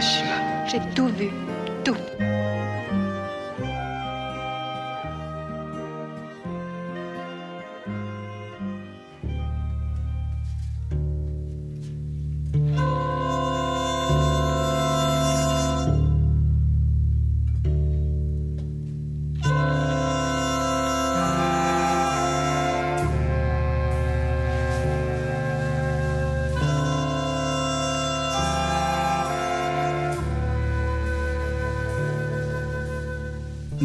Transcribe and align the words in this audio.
J'ai 0.00 0.78
tout 0.94 1.08
vu. 1.08 1.28
Tout. 1.84 1.96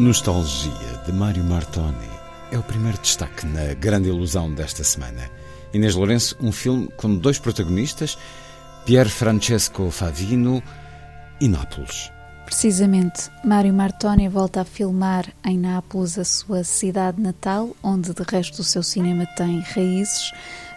Nostalgia 0.04 1.02
de 1.06 1.14
Mário 1.14 1.46
Martoni 1.46 2.10
é 2.52 2.58
o 2.58 2.62
primeiro 2.62 2.98
destaque 2.98 3.46
na 3.48 3.74
grande 3.74 4.10
ilusão 4.10 4.54
desta 4.54 4.84
semana. 4.84 5.32
Inês 5.74 5.96
Lourenço, 5.96 6.36
um 6.42 6.52
filme 6.52 6.90
com 6.98 7.16
dois 7.16 7.40
protagonistas, 7.40 8.18
Pier 8.86 9.08
Francesco 9.08 9.90
Favino 9.90 10.62
e 11.40 11.48
Nápoles. 11.48 12.12
Precisamente, 12.46 13.32
Mário 13.46 13.74
Martoni 13.74 14.28
volta 14.28 14.60
a 14.60 14.66
filmar 14.66 15.26
em 15.46 15.58
Nápoles 15.58 16.20
a 16.20 16.26
sua 16.26 16.66
cidade 16.66 17.22
natal, 17.22 17.70
onde 17.82 18.14
de 18.14 18.24
resto 18.30 18.60
o 18.60 18.64
seu 18.66 18.84
cinema 18.84 19.26
tem 19.38 19.62
raízes, 19.62 20.34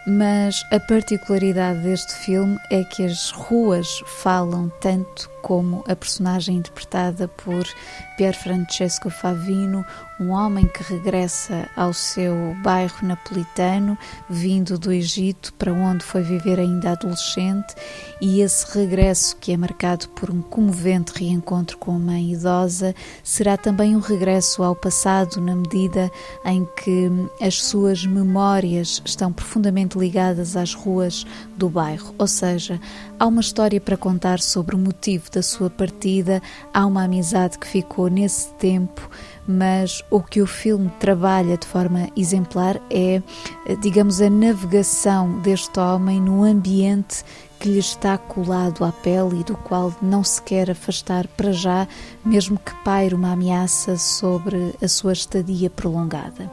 mas 0.07 0.63
a 0.71 0.79
particularidade 0.79 1.81
deste 1.81 2.15
filme 2.15 2.57
é 2.71 2.85
que 2.85 3.05
as 3.05 3.33
ruas 3.33 3.89
falam 4.23 4.71
tanto 4.81 5.29
como 5.47 5.85
a 5.87 5.95
personagem 5.95 6.57
interpretada 6.57 7.29
por 7.29 7.65
Pier 8.17 8.35
Francesco 8.35 9.09
Favino, 9.09 9.87
um 10.19 10.31
homem 10.31 10.67
que 10.67 10.83
regressa 10.83 11.69
ao 11.77 11.93
seu 11.93 12.35
bairro 12.65 13.07
napolitano, 13.07 13.97
vindo 14.29 14.77
do 14.77 14.91
Egito, 14.91 15.53
para 15.55 15.73
onde 15.73 16.03
foi 16.03 16.23
viver 16.23 16.59
ainda 16.59 16.93
adolescente, 16.93 17.77
e 18.21 18.41
esse 18.41 18.77
regresso, 18.77 19.37
que 19.37 19.53
é 19.53 19.57
marcado 19.57 20.09
por 20.09 20.31
um 20.31 20.43
comovente 20.43 21.13
reencontro 21.17 21.79
com 21.79 21.95
a 21.95 21.99
mãe 21.99 22.33
idosa, 22.33 22.93
será 23.23 23.57
também 23.57 23.95
um 23.95 24.01
regresso 24.01 24.65
ao 24.65 24.75
passado, 24.75 25.41
na 25.41 25.55
medida 25.55 26.11
em 26.45 26.67
que 26.83 27.09
as 27.41 27.63
suas 27.63 28.05
memórias 28.05 29.01
estão 29.05 29.33
profundamente 29.33 29.97
ligadas 29.97 30.57
às 30.57 30.75
ruas 30.75 31.25
do 31.57 31.69
bairro, 31.69 32.15
ou 32.19 32.27
seja, 32.27 32.81
há 33.17 33.27
uma 33.27 33.41
história 33.41 33.81
para 33.81 33.97
contar 33.97 34.41
sobre 34.41 34.75
o 34.75 34.79
motivo 34.79 35.31
da 35.37 35.43
sua 35.43 35.69
partida, 35.69 36.43
há 36.73 36.87
uma 36.87 37.05
amizade 37.05 37.59
que 37.59 37.67
ficou 37.67 38.09
nesse 38.09 38.49
tempo, 38.55 39.07
mas 39.47 40.03
o 40.11 40.23
que 40.23 40.41
o 40.41 40.47
filme 40.47 40.91
trabalha 40.99 41.59
de 41.59 41.67
forma 41.67 42.09
exemplar 42.17 42.81
é, 42.91 43.21
digamos, 43.83 44.23
a 44.23 44.31
navegação 44.31 45.39
deste 45.41 45.79
homem 45.79 46.23
no 46.23 46.43
ambiente 46.43 47.23
que 47.61 47.69
lhe 47.69 47.79
está 47.79 48.17
colado 48.17 48.83
à 48.83 48.91
pele 48.91 49.41
e 49.41 49.45
do 49.45 49.57
qual 49.59 49.95
não 50.01 50.25
se 50.25 50.41
quer 50.41 50.71
afastar 50.71 51.27
para 51.29 51.53
já, 51.53 51.87
mesmo 52.25 52.59
que 52.59 52.75
paire 52.83 53.15
uma 53.15 53.33
ameaça 53.33 53.99
sobre 53.99 54.75
a 54.83 54.89
sua 54.89 55.13
estadia 55.13 55.69
prolongada. 55.69 56.51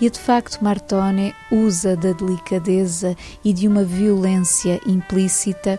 E 0.00 0.10
de 0.10 0.18
facto, 0.18 0.58
Martone 0.64 1.32
usa 1.50 1.94
da 1.94 2.12
delicadeza 2.12 3.14
e 3.44 3.52
de 3.52 3.68
uma 3.68 3.84
violência 3.84 4.80
implícita 4.84 5.78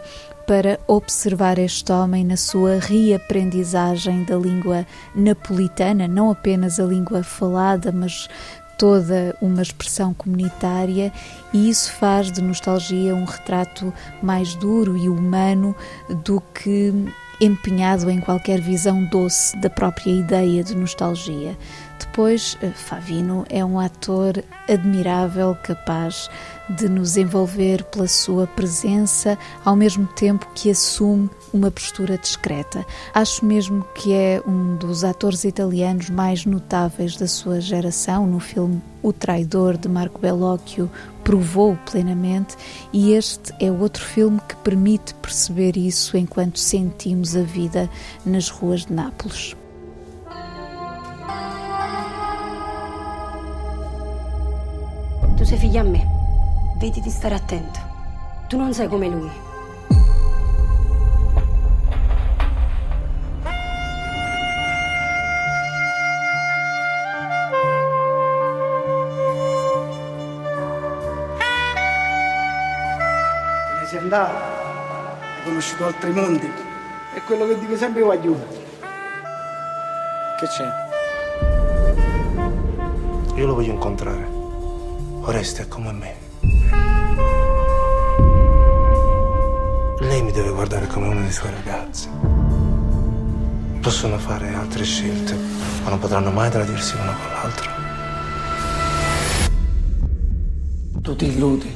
para 0.54 0.80
observar 0.86 1.58
este 1.58 1.92
homem 1.92 2.24
na 2.24 2.38
sua 2.38 2.78
reaprendizagem 2.78 4.24
da 4.24 4.38
língua 4.38 4.86
napolitana, 5.16 6.08
não 6.08 6.30
apenas 6.30 6.80
a 6.80 6.84
língua 6.84 7.24
falada, 7.24 7.92
mas 7.92 8.30
toda 8.78 9.36
uma 9.42 9.64
expressão 9.64 10.14
comunitária, 10.14 11.12
e 11.52 11.72
isso 11.72 11.92
faz 11.94 12.32
de 12.32 12.40
nostalgia 12.40 13.16
um 13.16 13.26
retrato 13.26 13.92
mais 14.22 14.54
duro 14.54 14.96
e 14.96 15.10
humano 15.10 15.76
do 16.24 16.40
que 16.54 16.94
empenhado 17.42 18.08
em 18.12 18.20
qualquer 18.20 18.62
visão 18.62 19.04
doce 19.06 19.58
da 19.58 19.72
própria 19.72 20.12
ideia 20.12 20.64
de 20.64 20.76
nostalgia. 20.76 21.58
Depois, 22.06 22.58
Favino 22.76 23.46
é 23.50 23.64
um 23.64 23.80
ator 23.80 24.44
admirável, 24.70 25.58
capaz 25.64 26.30
de 26.70 26.88
nos 26.88 27.18
envolver 27.18 27.84
pela 27.86 28.08
sua 28.08 28.46
presença, 28.46 29.38
ao 29.64 29.76
mesmo 29.76 30.06
tempo 30.06 30.48
que 30.54 30.70
assume 30.70 31.30
uma 31.52 31.72
postura 31.72 32.18
discreta. 32.18 32.86
Acho 33.14 33.46
mesmo 33.46 33.84
que 33.96 34.14
é 34.14 34.42
um 34.46 34.76
dos 34.76 35.04
atores 35.04 35.44
italianos 35.44 36.10
mais 36.10 36.46
notáveis 36.46 37.16
da 37.18 37.28
sua 37.28 37.60
geração. 37.60 38.28
No 38.28 38.40
filme 38.40 38.82
O 39.02 39.12
Traidor 39.12 39.78
de 39.78 39.88
Marco 39.88 40.20
Bellocchio 40.20 40.92
provou 41.24 41.76
plenamente, 41.90 42.56
e 42.92 43.14
este 43.14 43.54
é 43.60 43.72
outro 43.72 44.04
filme 44.04 44.40
que 44.48 44.58
permite 44.58 45.16
perceber 45.16 45.78
isso 45.78 46.18
enquanto 46.18 46.60
sentimos 46.60 47.36
a 47.36 47.42
vida 47.42 47.90
nas 48.26 48.50
ruas 48.50 48.86
de 48.86 48.94
Nápoles. 48.94 49.56
Figlia 55.74 55.88
a 55.88 55.90
me. 55.90 56.08
Vedi 56.78 57.02
di 57.02 57.10
stare 57.10 57.34
attento. 57.34 57.80
Tu 58.48 58.60
non 58.60 58.76
sei 58.76 58.88
come 58.88 59.08
lui. 59.08 59.32
Te 73.68 73.80
ne 73.80 73.86
sei 73.88 73.98
andato, 73.98 74.32
hai 74.32 75.44
conosciuto 75.44 75.86
altri 75.88 76.12
mondi. 76.12 76.52
È 77.16 77.22
quello 77.26 77.48
che 77.48 77.58
dico 77.58 77.76
sempre 77.76 78.02
io 78.02 78.12
aiuto. 78.12 78.46
Che 80.38 80.46
c'è? 80.46 80.72
Io 83.34 83.46
lo 83.48 83.56
voglio 83.56 83.72
incontrare. 83.72 84.43
Oreste 85.26 85.62
è 85.62 85.68
come 85.70 85.94
me. 85.94 86.16
Lei 90.00 90.22
mi 90.22 90.34
deve 90.34 90.50
guardare 90.52 90.86
come 90.88 91.08
uno 91.08 91.22
dei 91.22 91.32
suoi 91.32 91.52
ragazzi. 91.52 92.10
Possono 93.80 94.18
fare 94.18 94.54
altre 94.54 94.84
scelte, 94.84 95.38
ma 95.84 95.90
non 95.92 96.00
potranno 96.00 96.30
mai 96.30 96.50
tradirsi 96.50 96.98
l'uno 96.98 97.14
con 97.14 97.32
l'altro. 97.32 97.72
Tu 101.02 101.16
ti 101.16 101.26
illudi. 101.28 101.74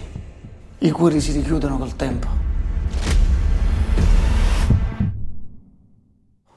I 0.79 0.91
cuori 0.91 1.21
si 1.21 1.31
richiudono 1.31 1.77
col 1.77 1.95
tempo. 1.95 2.27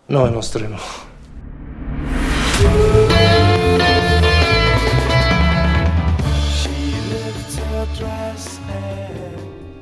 No, 0.07 0.27
i 0.27 0.33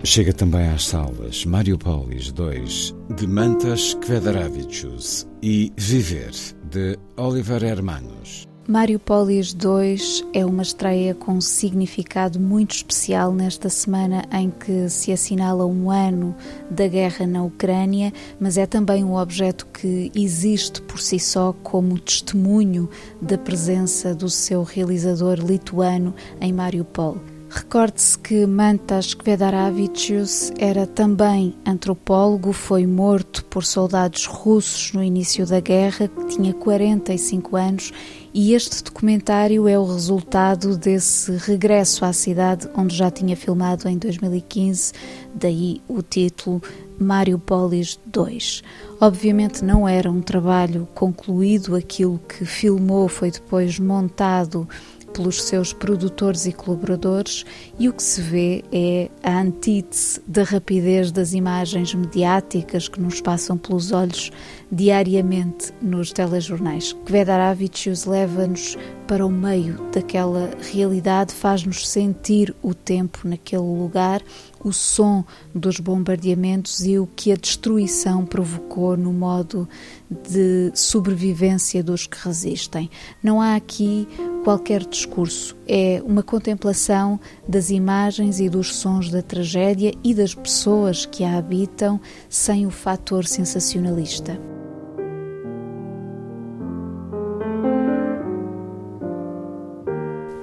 Chega 0.05 0.33
também 0.33 0.69
às 0.69 0.87
salas 0.87 1.45
Mariupolis 1.45 2.31
2 2.31 2.95
de 3.17 3.27
Mantas 3.27 3.95
Kvedaravicius 3.95 5.27
e 5.43 5.73
Viver 5.77 6.31
de 6.71 6.97
Oliver 7.17 7.65
Hermanos. 7.65 8.47
Mariupolis 8.69 9.53
2 9.53 10.25
é 10.33 10.47
uma 10.47 10.63
estreia 10.63 11.15
com 11.15 11.41
significado 11.41 12.39
muito 12.39 12.77
especial 12.77 13.33
nesta 13.33 13.69
semana 13.69 14.25
em 14.31 14.51
que 14.51 14.89
se 14.89 15.11
assinala 15.11 15.67
um 15.67 15.91
ano 15.91 16.37
da 16.71 16.87
guerra 16.87 17.27
na 17.27 17.43
Ucrânia, 17.43 18.13
mas 18.39 18.57
é 18.57 18.67
também 18.67 19.03
um 19.03 19.17
objeto 19.17 19.67
que 19.67 20.13
existe 20.15 20.81
por 20.83 21.01
si 21.01 21.19
só 21.19 21.53
como 21.63 21.99
testemunho 21.99 22.89
da 23.21 23.37
presença 23.37 24.15
do 24.15 24.31
seu 24.31 24.63
realizador 24.63 25.39
lituano 25.41 26.15
em 26.41 26.53
Mariupol. 26.53 27.17
Recorde-se 27.51 28.19
que 28.19 28.45
Mantas 28.45 29.15
Kvedaravicius 29.15 30.53
era 30.59 30.87
também 30.87 31.55
antropólogo, 31.65 32.53
foi 32.53 32.87
morto 32.87 33.43
por 33.47 33.65
soldados 33.65 34.27
russos 34.27 34.93
no 34.93 35.03
início 35.03 35.47
da 35.47 35.59
guerra, 35.59 36.11
tinha 36.29 36.53
45 36.53 37.57
anos, 37.57 37.93
e 38.35 38.53
este 38.53 38.85
documentário 38.85 39.67
é 39.67 39.79
o 39.79 39.87
resultado 39.87 40.77
desse 40.77 41.33
regresso 41.39 42.05
à 42.05 42.13
cidade 42.13 42.69
onde 42.77 42.95
já 42.95 43.11
tinha 43.11 43.35
filmado 43.35 43.89
em 43.89 43.97
2015, 43.97 44.93
daí 45.35 45.81
o 45.89 46.03
título 46.03 46.63
Mariupolis 46.99 47.99
2. 48.07 48.63
Obviamente 49.01 49.65
não 49.65 49.89
era 49.89 50.11
um 50.11 50.21
trabalho 50.21 50.87
concluído, 50.95 51.75
aquilo 51.75 52.21
que 52.29 52.45
filmou 52.45 53.09
foi 53.09 53.31
depois 53.31 53.79
montado 53.79 54.69
pelos 55.13 55.43
seus 55.43 55.73
produtores 55.73 56.47
e 56.47 56.53
colaboradores, 56.53 57.45
e 57.79 57.89
o 57.89 57.93
que 57.93 58.03
se 58.03 58.21
vê 58.21 58.65
é 58.73 59.11
a 59.23 59.41
antítese 59.41 60.21
da 60.27 60.43
rapidez 60.43 61.11
das 61.11 61.33
imagens 61.33 61.95
mediáticas 61.95 62.89
que 62.89 63.01
nos 63.01 63.21
passam 63.21 63.57
pelos 63.57 63.93
olhos 63.93 64.31
diariamente 64.71 65.73
nos 65.81 66.13
telejornais. 66.13 66.93
Kvedaravicius 67.05 68.05
leva-nos 68.05 68.77
para 69.07 69.25
o 69.25 69.31
meio 69.31 69.79
daquela 69.91 70.51
realidade, 70.71 71.33
faz-nos 71.33 71.89
sentir 71.89 72.55
o 72.63 72.75
tempo 72.75 73.27
naquele 73.27 73.63
lugar, 73.63 74.23
o 74.63 74.73
som 74.73 75.25
dos 75.55 75.81
bombardeamentos 75.81 76.85
e 76.85 76.99
o 76.99 77.07
que 77.07 77.33
a 77.33 77.37
destruição 77.37 78.27
provocou 78.27 78.97
no 78.97 79.13
modo 79.13 79.69
de 80.11 80.71
sobrevivência 80.75 81.83
dos 81.83 82.07
que 82.07 82.17
resistem. 82.27 82.91
Não 83.23 83.41
há 83.41 83.55
aqui 83.55 84.07
qualquer 84.45 84.85
discurso, 84.85 85.57
é 85.67 86.03
uma 86.05 86.23
contemplação 86.23 87.21
das 87.47 87.71
imagens 87.71 88.41
e 88.41 88.49
dos 88.49 88.75
sons 88.77 89.11
da 89.11 89.23
tragédia 89.23 89.93
e 90.03 90.15
das 90.15 90.35
pessoas 90.35 91.05
que 91.05 91.25
a 91.25 91.39
habitam 91.39 92.01
sem 92.29 92.67
o 92.67 92.71
fator 92.71 93.25
sensacionalista. 93.25 94.41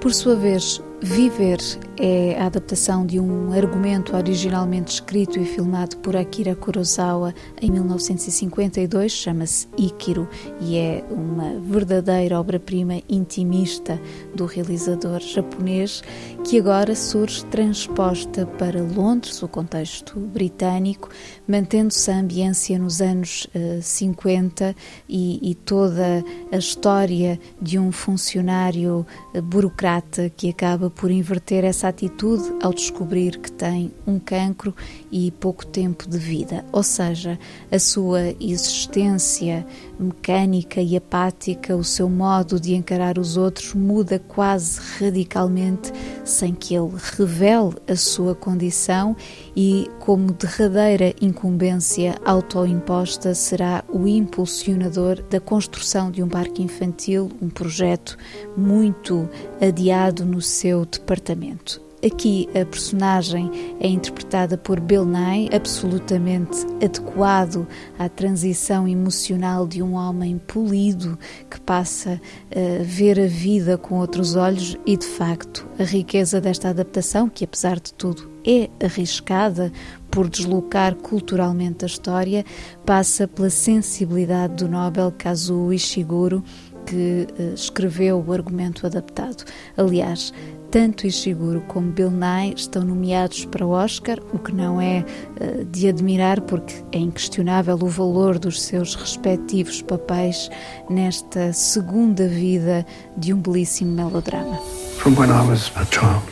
Por 0.00 0.14
sua 0.14 0.36
vez, 0.36 0.80
Viver 1.08 1.60
é 1.98 2.36
a 2.38 2.46
adaptação 2.46 3.06
de 3.06 3.20
um 3.20 3.52
argumento 3.52 4.14
originalmente 4.14 4.94
escrito 4.94 5.38
e 5.38 5.44
filmado 5.44 5.96
por 5.98 6.16
Akira 6.16 6.54
Kurosawa 6.54 7.32
em 7.62 7.70
1952, 7.70 9.12
chama-se 9.12 9.68
Ikiro 9.78 10.28
e 10.60 10.76
é 10.76 11.04
uma 11.08 11.60
verdadeira 11.60 12.38
obra-prima 12.38 13.00
intimista 13.08 14.00
do 14.34 14.46
realizador 14.46 15.20
japonês 15.20 16.02
que 16.44 16.58
agora 16.58 16.94
surge 16.94 17.44
transposta 17.46 18.44
para 18.44 18.82
Londres, 18.82 19.42
o 19.42 19.48
contexto 19.48 20.18
britânico, 20.18 21.08
mantendo-se 21.46 22.10
a 22.10 22.18
ambiência 22.18 22.78
nos 22.78 23.00
anos 23.00 23.46
uh, 23.54 23.80
50 23.80 24.74
e, 25.08 25.50
e, 25.50 25.54
toda 25.54 26.24
a 26.52 26.56
história 26.56 27.40
de 27.60 27.78
um 27.78 27.90
funcionário 27.90 29.06
uh, 29.34 29.42
burocrata 29.42 30.30
que 30.30 30.50
acaba 30.50 30.90
por 30.96 31.10
inverter 31.10 31.64
essa 31.64 31.88
atitude 31.88 32.44
ao 32.62 32.72
descobrir 32.72 33.38
que 33.38 33.52
tem 33.52 33.92
um 34.06 34.18
cancro 34.18 34.74
e 35.12 35.30
pouco 35.30 35.64
tempo 35.64 36.08
de 36.08 36.18
vida. 36.18 36.64
Ou 36.72 36.82
seja, 36.82 37.38
a 37.70 37.78
sua 37.78 38.34
existência 38.40 39.64
mecânica 40.00 40.80
e 40.80 40.96
apática, 40.96 41.76
o 41.76 41.84
seu 41.84 42.08
modo 42.08 42.58
de 42.58 42.74
encarar 42.74 43.18
os 43.18 43.36
outros 43.36 43.74
muda 43.74 44.18
quase 44.18 44.80
radicalmente 44.98 45.92
sem 46.24 46.54
que 46.54 46.74
ele 46.74 46.92
revele 47.16 47.76
a 47.86 47.94
sua 47.94 48.34
condição 48.34 49.14
e, 49.54 49.88
como 50.00 50.32
derradeira 50.32 51.14
incumbência 51.20 52.16
autoimposta, 52.24 53.34
será 53.34 53.84
o 53.88 54.06
impulsionador 54.06 55.22
da 55.30 55.40
construção 55.40 56.10
de 56.10 56.22
um 56.22 56.28
parque 56.28 56.62
infantil, 56.62 57.30
um 57.40 57.48
projeto 57.48 58.16
muito 58.56 59.28
adiado 59.60 60.24
no 60.24 60.40
seu 60.40 60.75
departamento. 60.84 61.86
Aqui 62.04 62.46
a 62.50 62.64
personagem 62.64 63.50
é 63.80 63.88
interpretada 63.88 64.58
por 64.58 64.78
Bill 64.78 65.06
Nye, 65.06 65.48
absolutamente 65.50 66.66
adequado 66.84 67.66
à 67.98 68.06
transição 68.06 68.86
emocional 68.86 69.66
de 69.66 69.82
um 69.82 69.94
homem 69.94 70.38
polido 70.38 71.18
que 71.50 71.58
passa 71.58 72.20
a 72.54 72.82
ver 72.84 73.18
a 73.18 73.26
vida 73.26 73.78
com 73.78 73.98
outros 73.98 74.36
olhos 74.36 74.76
e, 74.84 74.94
de 74.96 75.06
facto, 75.06 75.66
a 75.78 75.84
riqueza 75.84 76.38
desta 76.38 76.68
adaptação, 76.68 77.30
que 77.30 77.44
apesar 77.44 77.80
de 77.80 77.94
tudo 77.94 78.30
é 78.46 78.68
arriscada 78.84 79.72
por 80.10 80.28
deslocar 80.28 80.94
culturalmente 80.96 81.84
a 81.84 81.88
história, 81.88 82.44
passa 82.84 83.26
pela 83.26 83.50
sensibilidade 83.50 84.54
do 84.54 84.68
Nobel 84.68 85.12
Kazuo 85.16 85.72
Ishiguro, 85.72 86.44
que 86.86 87.26
eh, 87.36 87.52
escreveu 87.54 88.24
o 88.24 88.32
argumento 88.32 88.86
adaptado. 88.86 89.44
Aliás, 89.76 90.32
tanto 90.70 91.06
Ishiguro 91.06 91.60
como 91.62 91.92
Bill 91.92 92.10
Nye 92.10 92.54
estão 92.54 92.84
nomeados 92.84 93.44
para 93.46 93.66
o 93.66 93.70
Oscar, 93.70 94.18
o 94.32 94.38
que 94.38 94.52
não 94.52 94.80
é 94.80 95.04
uh, 95.40 95.64
de 95.66 95.88
admirar 95.88 96.40
porque 96.40 96.74
é 96.92 96.98
inquestionável 96.98 97.78
o 97.80 97.88
valor 97.88 98.38
dos 98.38 98.62
seus 98.62 98.94
respectivos 98.94 99.82
papéis 99.82 100.50
nesta 100.90 101.52
segunda 101.52 102.28
vida 102.28 102.84
de 103.16 103.32
um 103.32 103.40
belíssimo 103.40 103.92
melodrama. 103.92 104.58
From 104.98 105.14
when 105.18 105.30
I 105.30 105.46
was 105.48 105.70
a 105.76 105.84
child, 105.86 106.22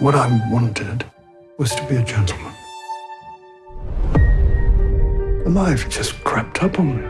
what 0.00 0.16
I 0.16 0.28
wanted 0.50 1.04
was 1.58 1.74
to 1.74 1.82
be 1.84 1.96
a 1.96 2.04
gentleman. 2.04 2.52
Life 5.46 5.88
just 5.90 6.14
crept 6.24 6.62
up 6.62 6.78
on 6.78 6.96
me, 6.96 7.02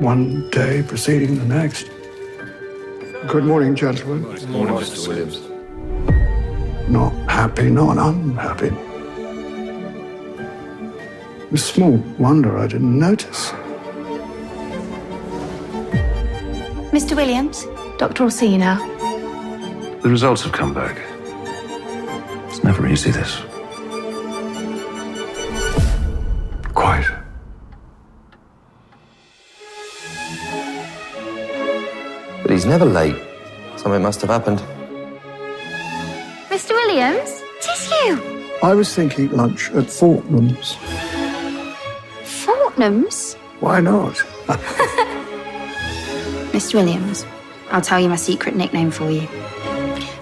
one 0.00 0.48
day 0.50 0.82
preceding 0.82 1.36
the 1.36 1.44
next. 1.44 1.99
Good 3.26 3.44
morning, 3.44 3.74
gentlemen. 3.76 4.22
Good 4.22 4.48
morning, 4.48 4.74
Mr. 4.76 5.06
Williams. 5.08 5.40
Not 6.88 7.12
happy, 7.30 7.68
not 7.68 7.98
unhappy. 7.98 8.70
It's 11.52 11.62
small 11.62 11.98
wonder 12.18 12.56
I 12.56 12.66
didn't 12.66 12.98
notice. 12.98 13.50
Mr. 16.92 17.14
Williams, 17.14 17.66
Dr. 17.98 18.24
will 18.24 18.30
see 18.30 18.52
you 18.52 18.58
now. 18.58 18.78
The 20.02 20.08
results 20.08 20.42
have 20.42 20.52
come 20.52 20.72
back. 20.72 20.96
It's 22.48 22.64
never 22.64 22.86
easy, 22.86 23.10
this. 23.10 23.49
He's 32.60 32.66
never 32.66 32.84
late. 32.84 33.16
Something 33.76 34.02
must 34.02 34.20
have 34.20 34.28
happened. 34.28 34.60
Mr. 36.50 36.72
Williams, 36.72 37.42
tis 37.62 37.90
you. 37.90 38.20
I 38.62 38.74
was 38.74 38.94
thinking 38.94 39.30
lunch 39.32 39.70
at 39.70 39.86
Fortnum's. 39.86 40.76
Fortnum's? 42.24 43.34
Why 43.60 43.80
not? 43.80 44.14
Mr. 46.52 46.74
Williams, 46.74 47.24
I'll 47.70 47.80
tell 47.80 47.98
you 47.98 48.10
my 48.10 48.16
secret 48.16 48.54
nickname 48.54 48.90
for 48.90 49.10
you. 49.10 49.26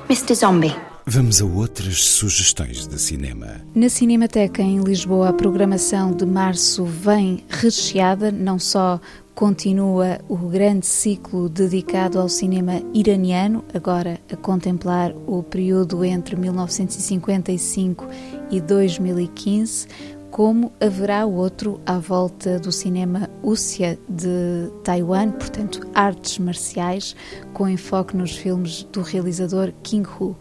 Mr. 0.09 0.37
Zombie. 0.37 0.77
Vamos 1.11 1.41
a 1.41 1.45
outras 1.47 2.05
sugestões 2.05 2.87
de 2.87 3.01
cinema. 3.01 3.63
Na 3.75 3.89
Cinemateca 3.89 4.61
em 4.61 4.79
Lisboa, 4.79 5.31
a 5.31 5.33
programação 5.33 6.13
de 6.13 6.27
março 6.27 6.85
vem 6.85 7.45
recheada, 7.49 8.31
não 8.31 8.59
só 8.59 9.01
continua 9.39 10.19
o 10.29 10.37
grande 10.37 10.85
ciclo 10.85 11.49
dedicado 11.49 12.19
ao 12.19 12.29
cinema 12.29 12.83
iraniano, 12.93 13.65
agora 13.73 14.19
a 14.33 14.35
contemplar 14.35 15.15
o 15.29 15.45
período 15.45 16.05
entre 16.05 16.35
1955 16.35 18.09
e 18.51 18.61
2015, 18.61 19.87
como 20.33 20.73
haverá 20.81 21.25
outro 21.25 21.81
à 21.87 22.01
volta 22.01 22.59
do 22.59 22.73
cinema 22.73 23.31
Ússia 23.41 23.97
de 24.09 24.73
Taiwan, 24.83 25.31
portanto, 25.31 25.87
artes 25.95 26.41
marciais, 26.41 27.15
com 27.53 27.69
enfoque 27.69 28.17
nos 28.17 28.37
filmes 28.37 28.83
do 28.93 29.03
realizador 29.03 29.73
King 29.85 30.09
Hu. 30.19 30.35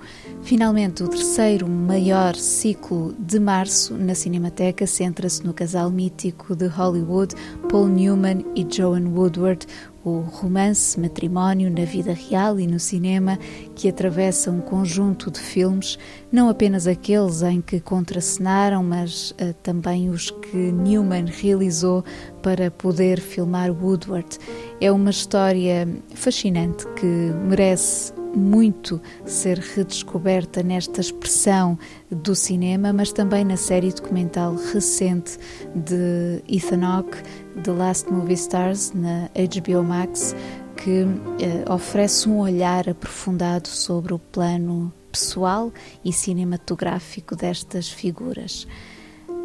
Finalmente, 0.47 1.03
o 1.03 1.09
terceiro 1.09 1.67
maior 1.67 2.33
ciclo 2.33 3.13
de 3.19 3.37
março 3.37 3.95
na 3.95 4.15
Cinemateca 4.15 4.87
centra-se 4.87 5.43
no 5.43 5.53
casal 5.53 5.91
mítico 5.91 6.55
de 6.55 6.67
Hollywood, 6.67 7.35
Paul 7.69 7.89
Newman 7.89 8.45
e 8.55 8.65
Joan 8.65 9.09
Woodward, 9.09 9.67
o 10.05 10.21
romance, 10.21 10.97
matrimónio 10.97 11.69
na 11.69 11.83
vida 11.83 12.13
real 12.13 12.61
e 12.61 12.65
no 12.65 12.79
cinema 12.79 13.37
que 13.75 13.89
atravessa 13.89 14.49
um 14.49 14.61
conjunto 14.61 15.29
de 15.29 15.37
filmes, 15.37 15.99
não 16.31 16.47
apenas 16.47 16.87
aqueles 16.87 17.41
em 17.41 17.59
que 17.59 17.81
contracenaram, 17.81 18.81
mas 18.81 19.31
uh, 19.31 19.53
também 19.61 20.09
os 20.09 20.31
que 20.31 20.55
Newman 20.55 21.25
realizou 21.25 22.05
para 22.41 22.71
poder 22.71 23.19
filmar 23.19 23.69
Woodward. 23.69 24.39
É 24.79 24.89
uma 24.89 25.09
história 25.09 25.85
fascinante 26.15 26.87
que 26.95 27.05
merece 27.05 28.13
muito 28.36 29.01
ser 29.25 29.57
redescoberta 29.60 30.62
nesta 30.63 31.01
expressão 31.01 31.77
do 32.12 32.36
cinema, 32.36 32.93
mas 32.93 33.12
também 33.12 33.43
na 33.43 33.57
série 33.57 33.91
documental 33.91 34.55
recente 34.74 35.38
de 35.75 36.41
Ethan 36.48 36.86
Hawke, 36.86 37.17
The 37.63 37.72
Last 37.72 38.12
Movie 38.12 38.34
Stars, 38.34 38.91
na 38.93 39.29
HBO 39.36 39.84
Max, 39.84 40.36
que 40.75 41.05
eh, 41.39 41.72
oferece 41.72 42.29
um 42.29 42.39
olhar 42.39 42.88
aprofundado 42.89 43.67
sobre 43.67 44.13
o 44.13 44.19
plano 44.19 44.93
pessoal 45.12 45.72
e 46.05 46.13
cinematográfico 46.13 47.36
destas 47.36 47.89
figuras. 47.89 48.67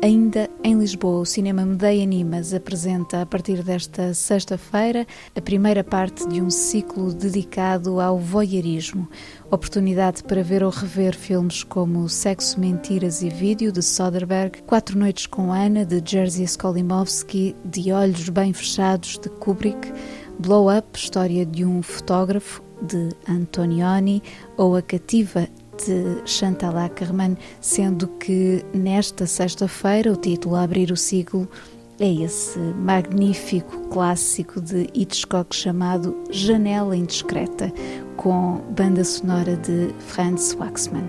Ainda 0.04 0.50
em 0.64 0.76
Lisboa, 0.76 1.20
o 1.20 1.24
Cinema 1.24 1.64
Medeia 1.64 2.02
Animas 2.02 2.52
apresenta 2.52 3.22
a 3.22 3.26
partir 3.26 3.62
desta 3.62 4.12
sexta-feira 4.12 5.06
a 5.32 5.40
primeira 5.40 5.84
parte 5.84 6.26
de 6.26 6.42
um 6.42 6.50
ciclo 6.50 7.14
dedicado 7.14 8.00
ao 8.00 8.18
voyeurismo. 8.18 9.08
Oportunidade 9.48 10.24
para 10.24 10.42
ver 10.42 10.64
ou 10.64 10.70
rever 10.70 11.14
filmes 11.14 11.62
como 11.62 12.08
Sexo, 12.08 12.58
Mentiras 12.58 13.22
e 13.22 13.30
Vídeo, 13.30 13.70
de 13.70 13.80
Soderbergh, 13.80 14.60
Quatro 14.66 14.98
Noites 14.98 15.26
com 15.26 15.52
Ana, 15.52 15.84
de 15.84 16.02
Jerzy 16.04 16.42
Skolimowski, 16.42 17.54
De 17.64 17.92
Olhos 17.92 18.28
Bem 18.28 18.52
Fechados, 18.52 19.18
de 19.18 19.28
Kubrick, 19.28 19.92
Blow 20.36 20.66
Up, 20.76 20.98
história 20.98 21.46
de 21.46 21.64
um 21.64 21.80
fotógrafo, 21.80 22.60
de 22.82 23.10
Antonioni, 23.28 24.20
ou 24.56 24.74
A 24.74 24.82
Cativa, 24.82 25.48
de 25.86 26.22
Chantal 26.24 26.76
Ackerman, 26.76 27.36
sendo 27.60 28.08
que 28.18 28.64
nesta 28.72 29.26
sexta-feira 29.26 30.12
o 30.12 30.16
título 30.16 30.56
a 30.56 30.62
abrir 30.62 30.90
o 30.90 30.96
ciclo 30.96 31.48
é 32.00 32.24
esse 32.24 32.58
magnífico 32.58 33.88
clássico 33.88 34.60
de 34.60 34.88
Hitchcock 34.92 35.54
chamado 35.54 36.16
Janela 36.30 36.96
Indiscreta, 36.96 37.72
com 38.16 38.60
banda 38.76 39.04
sonora 39.04 39.56
de 39.56 39.94
Franz 40.00 40.56
Waxman. 40.58 41.08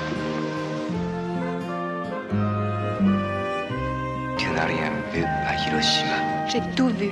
J'ai 5.81 6.61
tout 6.75 6.89
vu. 6.89 7.09